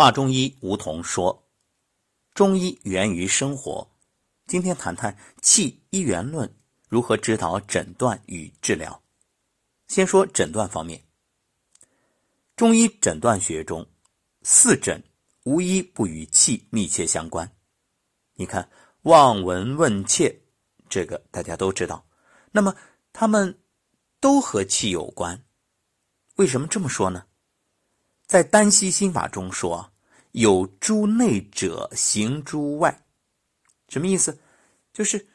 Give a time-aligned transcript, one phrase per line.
[0.00, 1.46] 华中医吴桐说
[2.32, 3.86] ：“中医源于生活。
[4.46, 6.50] 今天谈谈气一元论
[6.88, 9.02] 如何指导诊断与治疗。
[9.88, 11.04] 先说诊断方面，
[12.56, 13.86] 中医诊断学中，
[14.40, 15.04] 四诊
[15.44, 17.54] 无一不与气密切相关。
[18.36, 18.70] 你看，
[19.02, 20.34] 望、闻、问、切，
[20.88, 22.02] 这个大家都知道。
[22.52, 22.74] 那么，
[23.12, 23.60] 他们
[24.18, 25.44] 都和气有关。
[26.36, 27.26] 为什么这么说呢？
[28.26, 29.89] 在丹溪心法中说
[30.32, 33.04] ：“有诸内者行诸外。”
[33.88, 34.38] 什么意思？
[34.92, 35.26] 就是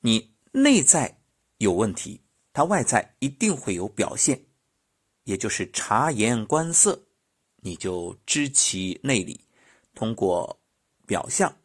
[0.00, 1.20] 你内在
[1.58, 2.20] 有问题，
[2.52, 4.44] 它外在一定会有表现。
[5.24, 7.06] 也就是察言观色，
[7.56, 9.40] 你就知其内里，
[9.94, 10.60] 通过
[11.06, 11.56] 表象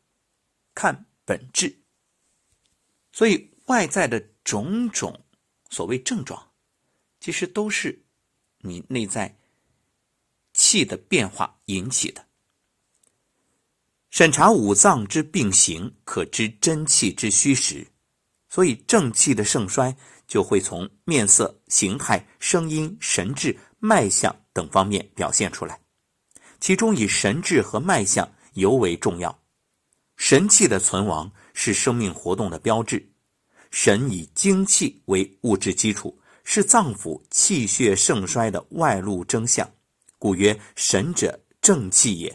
[0.73, 1.77] 看本质。
[3.11, 5.21] 所以外在的种种
[5.69, 6.51] 所谓症状，
[7.19, 8.05] 其实都是
[8.59, 9.35] 你内在。
[10.51, 12.25] 气的变化引起的。
[14.09, 17.85] 审查五脏之病形，可知真气之虚实。
[18.49, 19.95] 所以正气的盛衰，
[20.27, 25.79] 就会从面色、形态、声音、神志、脉象等方面表现出来。
[26.59, 29.39] 其中以神志和脉象尤为重要。
[30.17, 33.07] 神气的存亡是生命活动的标志。
[33.71, 39.69] 神以精气为物质基础，是脏腑气血盛衰的外露征象。
[40.17, 42.29] 故曰：神者，正气也；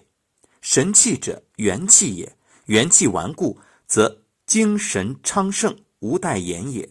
[0.65, 2.39] 神气者，元气也。
[2.65, 6.89] 元气顽固，则精神昌盛，无待言也。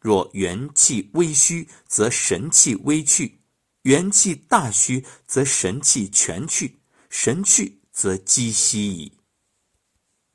[0.00, 3.40] 若元气微虚，则神气微去；
[3.82, 6.78] 元气大虚，则神气全去。
[7.10, 9.12] 神去，则积息矣。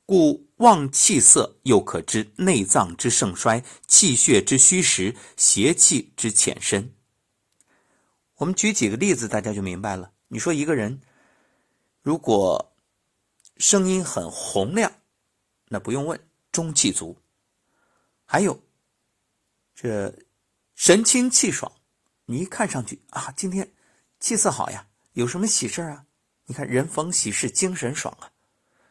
[0.06, 6.94] 故望气色，又可知内脏之盛衰，气血之虚实，邪气之浅深。
[8.36, 10.12] 我们举几个例子，大家就明白了。
[10.28, 11.00] 你说一个人
[12.02, 12.74] 如果
[13.56, 14.92] 声音很洪亮，
[15.68, 17.16] 那不用问，中气足。
[18.24, 18.60] 还有
[19.74, 20.12] 这
[20.74, 21.70] 神清气爽，
[22.26, 23.72] 你一看上去啊，今天
[24.20, 26.04] 气色好呀，有什么喜事啊？
[26.46, 28.30] 你看人逢喜事精神爽啊。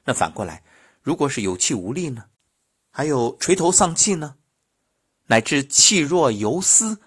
[0.05, 0.63] 那反过来，
[1.01, 2.25] 如果是有气无力呢？
[2.89, 4.37] 还有垂头丧气呢？
[5.27, 6.99] 乃至气若游丝，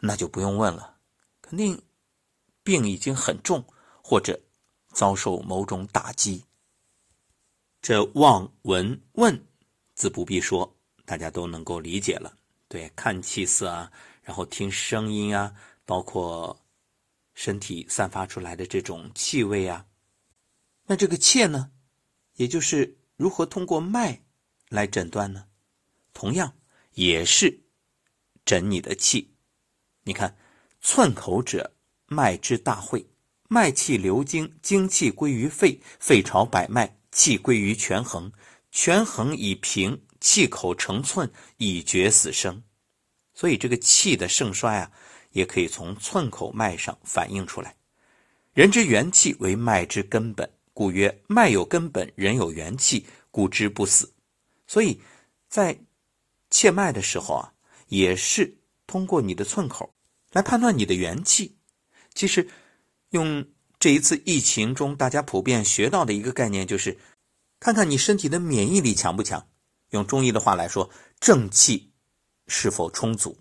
[0.00, 0.98] 那就不用问了，
[1.42, 1.82] 肯定。
[2.62, 3.64] 病已经很重，
[4.04, 4.38] 或者
[4.98, 6.42] 遭受某种打击。
[7.80, 9.46] 这望闻问
[9.94, 12.36] 自不必说，大家都能够理解了。
[12.66, 13.92] 对，看气色啊，
[14.24, 15.54] 然后听声音啊，
[15.84, 16.60] 包括
[17.32, 19.86] 身体散发出来的这种气味啊。
[20.84, 21.70] 那这个切呢，
[22.34, 24.20] 也就是如何通过脉
[24.68, 25.46] 来诊断呢？
[26.12, 26.52] 同样
[26.94, 27.60] 也是
[28.44, 29.32] 诊你的气。
[30.02, 30.36] 你看，
[30.80, 31.72] 寸口者。
[32.10, 33.06] 脉之大会，
[33.48, 38.30] 脉气流经，精气归于肺，肺朝百脉，气归于权衡，
[38.70, 42.62] 权衡以平，气口成寸，以绝死生。
[43.32, 44.90] 所以这个气的盛衰啊，
[45.30, 47.74] 也可以从寸口脉上反映出来。
[48.52, 54.12] 人之元气为脉之根本，故曰脉有根本，人有元气，故之不死。
[54.66, 55.00] 所以，
[55.48, 55.78] 在
[56.50, 57.52] 切脉的时候啊，
[57.86, 59.90] 也是通过你的寸口
[60.32, 61.56] 来判断你的元气。
[62.12, 62.46] 其实，
[63.10, 63.46] 用
[63.78, 66.98] 这一次疫情中大家普遍学到的一个概念，就是
[67.60, 69.48] 看看你身体的免疫力强不强。
[69.90, 71.92] 用中医的话来说，正气
[72.46, 73.38] 是否充足？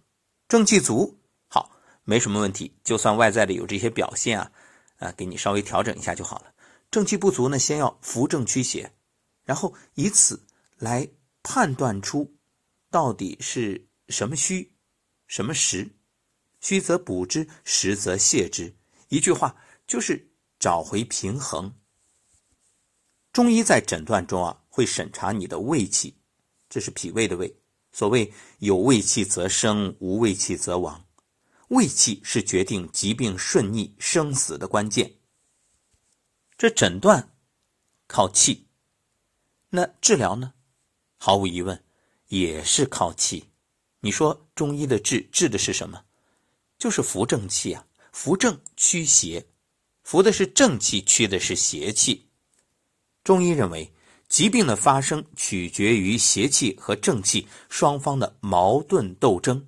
[0.47, 1.19] 正气足，
[1.49, 1.71] 好，
[2.05, 2.73] 没什么问题。
[2.83, 4.51] 就算外在的有这些表现啊，
[4.97, 6.53] 啊，给你稍微调整一下就好了。
[6.89, 8.93] 正气不足呢，先要扶正驱邪，
[9.43, 10.41] 然后以此
[10.77, 11.09] 来
[11.43, 12.33] 判断出
[12.89, 14.71] 到底是什么虚，
[15.27, 15.89] 什么实。
[16.61, 18.73] 虚则补之，实则泻之。
[19.09, 20.29] 一句话就是
[20.59, 21.73] 找回平衡。
[23.31, 26.17] 中医在诊断中啊，会审查你的胃气，
[26.69, 27.55] 这是脾胃的胃。
[27.91, 31.05] 所谓有胃气则生，无胃气则亡。
[31.69, 35.13] 胃气是决定疾病顺逆、生死的关键。
[36.57, 37.35] 这诊断
[38.07, 38.67] 靠气，
[39.69, 40.53] 那治疗呢？
[41.17, 41.83] 毫无疑问
[42.27, 43.49] 也是靠气。
[43.99, 46.05] 你说中医的治治的是什么？
[46.77, 47.85] 就是扶正气啊，
[48.19, 49.45] 扶正驱邪，
[50.01, 52.25] 扶的是正气，驱的是邪气。
[53.23, 53.93] 中医认为，
[54.27, 59.67] 疾病的发生取决于邪气和正气双方的矛盾斗争，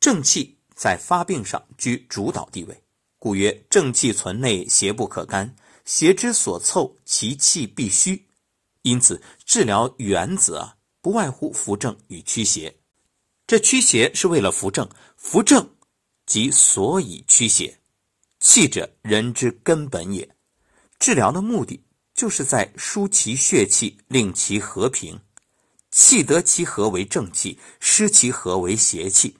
[0.00, 2.82] 正气在发病上居主导地位，
[3.18, 5.54] 故曰正气存内，邪不可干，
[5.84, 8.26] 邪之所凑，其气必虚。
[8.80, 12.74] 因此，治疗原则啊，不外乎扶正与驱邪。
[13.46, 14.88] 这驱邪是为了扶正，
[15.18, 15.75] 扶正。
[16.26, 17.78] 即所以驱邪，
[18.40, 20.28] 气者人之根本也。
[20.98, 21.82] 治疗的目的
[22.14, 25.18] 就是在疏其血气，令其和平。
[25.92, 29.34] 气得其和为正气，失其和为邪气。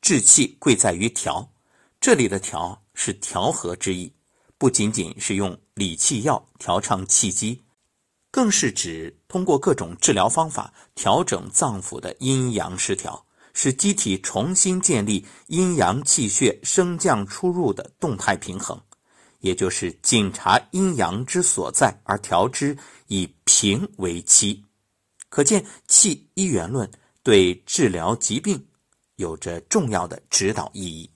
[0.00, 1.50] 治气贵在于调，
[1.98, 4.12] 这里的调是调和之意，
[4.56, 7.64] 不仅仅是用理气药调畅气机，
[8.30, 13.25] 更是指通过各种治疗方法调整脏腑的阴阳失调，
[13.58, 18.78] 使机体重新建立阴阳气血升降出入的动态平衡，
[19.40, 22.76] 也就是检查阴阳之所在而调之，
[23.06, 24.62] 以平为期。
[25.30, 26.88] 可见气一元论
[27.22, 28.62] 对治疗疾病
[29.16, 31.10] 有着重要的指导意义。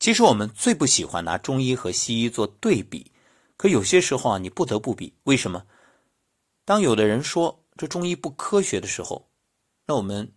[0.00, 3.10] 其实我们最不喜欢拿中医和西医做对比，
[3.56, 5.14] 可有些时候啊，你不得不比。
[5.24, 5.64] 为什么？
[6.66, 9.30] 当有的人说这中医不科学的时候，
[9.86, 10.30] 那我们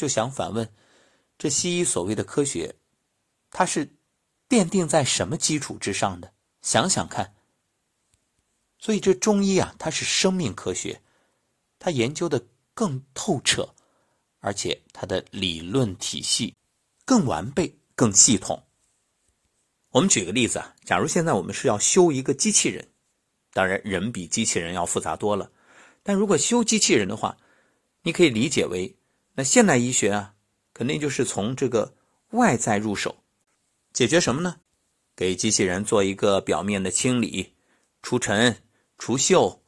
[0.00, 0.72] 就想反问：
[1.36, 2.74] 这西医所谓的科学，
[3.50, 3.86] 它是
[4.48, 6.32] 奠定在什么基础之上的？
[6.62, 7.34] 想想看。
[8.78, 11.02] 所以这中医啊，它是生命科学。
[11.78, 13.74] 它研究的更透彻，
[14.38, 16.54] 而且它的理论体系
[17.04, 18.64] 更完备、更系统。
[19.90, 22.88] 我们举个例子啊，假如现在我们是要修一个机器人，
[23.52, 25.52] 当然人比机器人要复杂多了，
[26.02, 27.36] 但如果修机器人的话，
[28.02, 28.96] 你可以理解为，
[29.44, 30.34] 现代医学啊，
[30.72, 31.94] 肯定就是从这个
[32.30, 33.16] 外在入手，
[33.92, 34.56] 解决什么呢？
[35.16, 37.54] 给机器人做一个表面的清理、
[38.02, 38.62] 除尘、
[38.96, 39.58] 除锈，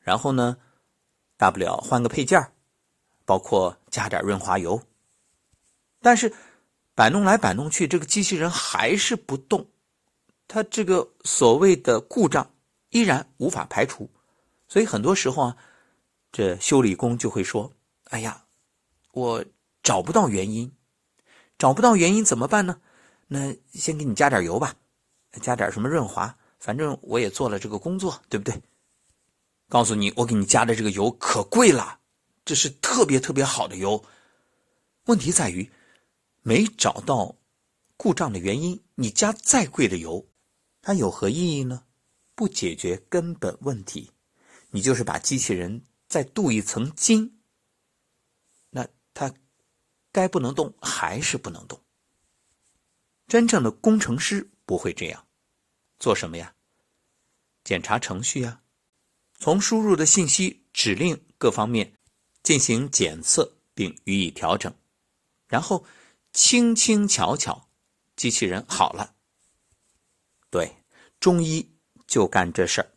[0.00, 0.56] 然后呢？
[1.38, 2.50] 大不了换个配件
[3.26, 4.80] 包括加点润滑油。
[6.00, 6.32] 但是
[6.94, 9.68] 摆弄来摆弄去，这个机器人还是不动，
[10.48, 12.50] 它这个所谓的故障
[12.88, 14.08] 依然无法排除。
[14.66, 15.56] 所以很多时候啊，
[16.32, 17.70] 这修理工就会说
[18.08, 18.45] ：“哎呀，
[19.16, 19.42] 我
[19.82, 20.70] 找不到原因，
[21.56, 22.82] 找不到原因怎么办呢？
[23.28, 24.76] 那先给你加点油吧，
[25.40, 28.62] 加点什么润滑，反正我也做了这个工作，对不对？”
[29.70, 32.00] 告诉你，我给你加的这个油可贵了，
[32.44, 34.04] 这是特别特别好的油。
[35.06, 35.72] 问题在于
[36.42, 37.36] 没找到
[37.96, 40.28] 故障的原因，你加再贵的油，
[40.82, 41.84] 它有何意义呢？
[42.34, 44.10] 不解决根本问题，
[44.72, 47.35] 你就是把机器人再镀一层金，
[49.16, 49.32] 他
[50.12, 51.82] 该不能动还是不能动。
[53.26, 55.26] 真正的工程师不会这样，
[55.98, 56.54] 做什么呀？
[57.64, 58.60] 检查程序呀。
[59.38, 61.94] 从输入的信息、指令各方面
[62.42, 64.72] 进行检测，并予以调整，
[65.48, 65.84] 然后
[66.32, 67.68] 轻轻巧巧，
[68.16, 69.16] 机器人好了。
[70.50, 70.76] 对，
[71.18, 71.74] 中医
[72.06, 72.92] 就干这事儿。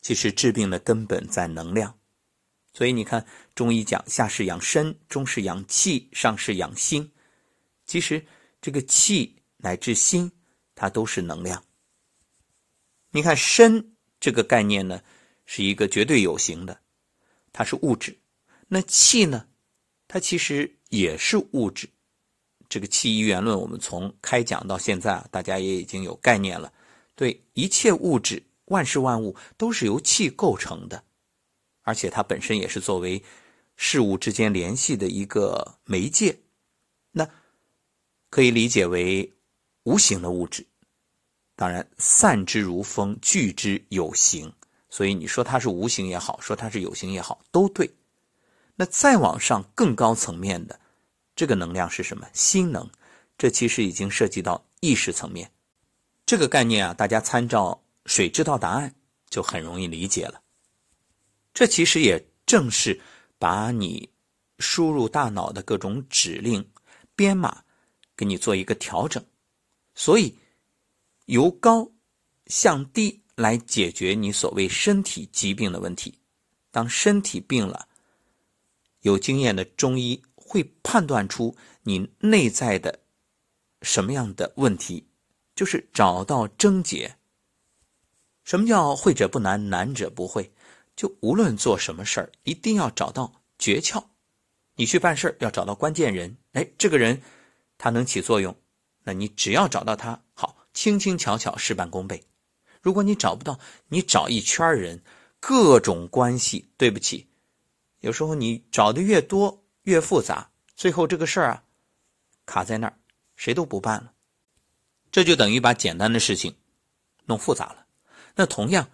[0.00, 1.95] 其实治病的根本在能量，
[2.76, 3.24] 所以你看，
[3.54, 7.10] 中医讲下是养身，中是养气，上是养心。
[7.86, 8.22] 其实
[8.60, 10.30] 这个气乃至心，
[10.74, 11.64] 它都是能量。
[13.12, 15.00] 你看身这个概念呢？
[15.46, 16.78] 是一个绝对有形的，
[17.50, 18.18] 它是物质。
[18.68, 19.46] 那气呢？
[20.06, 21.88] 它其实也是物质。
[22.68, 26.70] 这个气一元论，我们从开讲到现在啊，大家也已经有概念了。
[27.14, 31.02] 对一切物质、万事万物都是由气构成的，
[31.86, 33.22] 而且它本身也是作为
[33.76, 36.36] 事物之间联系的一个媒介。
[37.12, 37.28] 那
[38.28, 39.32] 可以理解为
[39.84, 40.66] 无形的物质。
[41.54, 44.52] 当然，散之如风，聚之有形。
[44.90, 47.88] 所以你说它是无形也好，说它是有形也好，都对。
[48.74, 50.78] 那再往上更高层面的
[51.36, 52.26] 这个能量是什么？
[52.32, 52.90] 心能。
[53.38, 55.50] 这其实已经涉及到意识层面。
[56.24, 58.92] 这个概念啊，大家参照水知道答案
[59.30, 60.42] 就很容易理解了。
[61.56, 63.00] 这其实也正是
[63.38, 64.10] 把你
[64.58, 66.70] 输入大脑的各种指令
[67.14, 67.64] 编码
[68.14, 69.24] 给你做一个调整。
[69.94, 70.36] 所以
[71.24, 71.90] 由高
[72.48, 73.22] 向低。
[73.36, 76.18] 来解决你所谓身体疾病的问题。
[76.70, 77.86] 当身体病了，
[79.02, 82.98] 有经验的中医会判断出你内在的
[83.82, 85.06] 什么样的问题，
[85.54, 87.14] 就是找到症结。
[88.42, 90.50] 什么叫会者不难，难者不会？
[90.96, 94.02] 就无论做什么事儿，一定要找到诀窍。
[94.74, 97.22] 你去办事儿要找到关键人，哎，这个人
[97.78, 98.56] 他能起作用，
[99.04, 102.24] 那你只要找到他，好，轻轻巧巧，事半功倍。
[102.82, 105.02] 如果你找不到，你找一圈人，
[105.40, 106.70] 各种关系。
[106.76, 107.26] 对不起，
[108.00, 111.64] 有时候你找的越多越复杂，最后这个事儿啊，
[112.44, 112.98] 卡在那儿，
[113.34, 114.12] 谁都不办了。
[115.10, 116.54] 这就等于把简单的事情
[117.24, 117.86] 弄复杂了。
[118.34, 118.90] 那同样，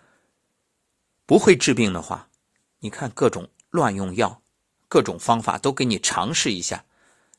[1.33, 2.29] 不会治病的话，
[2.81, 4.43] 你看各种乱用药，
[4.87, 6.85] 各种方法都给你尝试一下，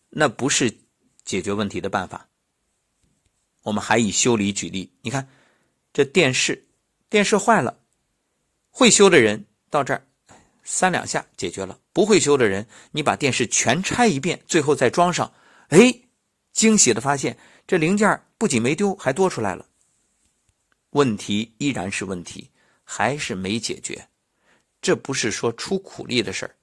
[0.09, 0.75] 那不是
[1.23, 2.27] 解决问题的办法。
[3.62, 5.29] 我们还以修理举例，你看。
[5.93, 6.65] 这电视
[7.07, 7.77] 电视坏了，
[8.71, 10.03] 会修的人到这儿
[10.63, 15.31] 三两下解决了；不会修的人，你把电视全拆一遍，最后再装上，
[15.67, 15.93] 哎，
[16.51, 19.67] 惊喜的发现这零件不仅没丢，还多出来了。
[20.89, 22.50] 问题依然是问题，
[22.95, 24.07] 还是没解决。
[24.79, 26.55] 这不是说出苦力的事儿，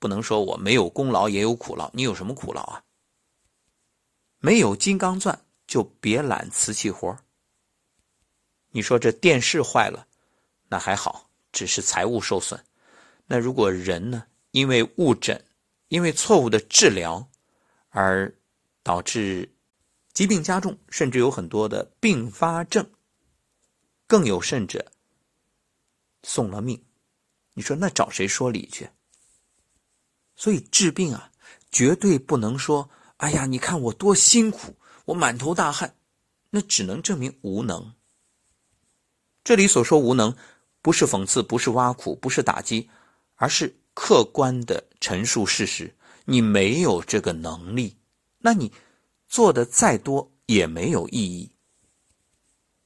[0.00, 1.88] 不能说我没有功劳也有苦劳。
[1.94, 2.82] 你有什么苦劳啊？
[4.40, 7.16] 没有金刚钻，就别揽瓷器活
[8.72, 10.08] 你说这电视坏了，
[10.68, 12.60] 那还好，只是财物受损。
[13.26, 15.44] 那如果人呢，因为误诊，
[15.86, 17.28] 因为错误的治疗，
[17.90, 18.34] 而
[18.82, 19.48] 导致
[20.12, 22.90] 疾病加重，甚至有很多的并发症，
[24.08, 24.90] 更有甚者
[26.26, 26.84] 送了命，
[27.54, 28.90] 你说那找谁说理去？
[30.34, 31.30] 所以治病啊，
[31.70, 32.90] 绝对不能说。
[33.18, 35.96] 哎呀，你看我多辛苦，我满头大汗，
[36.50, 37.94] 那只能证明无能。
[39.44, 40.36] 这里所说无能，
[40.82, 42.90] 不是讽刺，不是挖苦，不是打击，
[43.36, 45.94] 而是客观的陈述事实。
[46.24, 47.96] 你没有这个能力，
[48.38, 48.72] 那你
[49.28, 51.52] 做的再多也没有意义。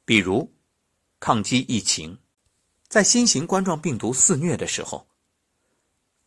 [0.05, 0.53] 比如
[1.19, 2.19] 抗击疫情，
[2.91, 5.07] 在新型冠状病毒肆虐的时候，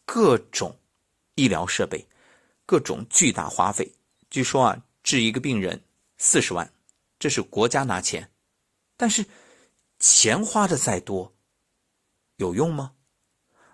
[0.06, 0.76] 各种
[1.36, 2.08] 医疗设备。
[2.66, 3.94] 各种巨大花费，
[4.30, 5.84] 据说啊，治一个病人
[6.18, 6.74] 四十万，
[7.20, 8.32] 这是国家拿钱，
[8.96, 9.26] 但是
[10.00, 11.36] 钱花的再多，
[12.38, 12.94] 有用吗？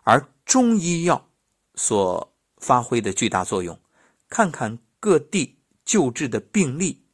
[0.01, 1.29] 而中医药
[1.75, 3.79] 所发挥的巨大作用，
[4.27, 5.55] 看看各地
[5.85, 7.05] 救治的病例，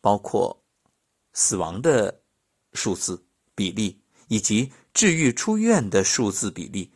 [0.00, 0.60] 包括
[1.32, 2.20] 死亡的
[2.72, 3.24] 数字
[3.54, 6.90] 比例以及治愈出院的数字比例，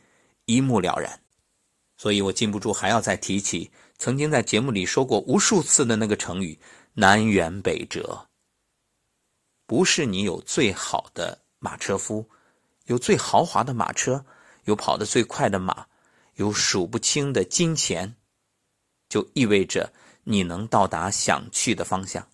[0.46, 1.22] 一目了然。
[1.96, 3.70] 所以我禁不住还要再提起。
[3.96, 6.58] 曾经在节目里说过无数次的那个成语
[6.94, 8.26] “南辕北辙”，
[9.68, 12.28] 不是你有最好的马车夫，
[12.86, 14.26] 有最豪华的马车，
[14.64, 15.86] 有跑得最快的马，
[16.34, 18.16] 有数不清的金钱，
[19.08, 19.92] 就意味着
[20.24, 22.26] 你能到达想去的方向，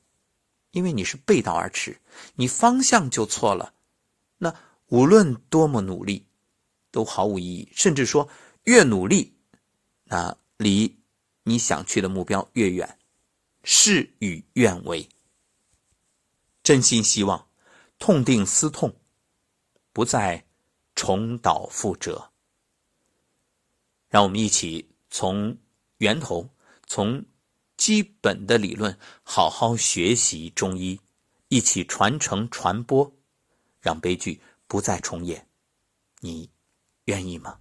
[0.70, 2.00] 因为你是背道而驰，
[2.36, 3.74] 你方向就错了，
[4.38, 4.54] 那
[4.88, 6.26] 无论多么努力，
[6.90, 8.28] 都毫无意义，甚至说
[8.64, 9.34] 越努力，
[10.04, 10.98] 那离。
[11.44, 12.98] 你想去的目标越远，
[13.64, 15.08] 事与愿违。
[16.62, 17.48] 真心希望
[17.98, 18.94] 痛定思痛，
[19.94, 20.44] 不再
[20.94, 22.30] 重蹈覆辙。
[24.10, 25.56] 让我们一起从
[25.96, 26.50] 源头、
[26.86, 27.24] 从
[27.78, 31.00] 基本的理论好好学习中医，
[31.48, 33.10] 一起传承传播，
[33.80, 35.48] 让悲剧不再重演。
[36.20, 36.52] 你
[37.06, 37.58] 愿意吗？